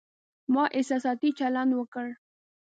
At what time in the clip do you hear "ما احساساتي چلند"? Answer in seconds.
0.53-1.71